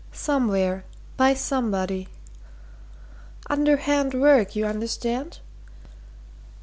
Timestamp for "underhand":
3.51-4.15